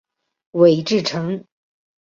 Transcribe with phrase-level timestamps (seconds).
[0.53, 1.45] 韦志成。